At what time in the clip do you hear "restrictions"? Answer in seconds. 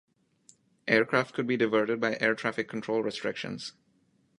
3.03-3.73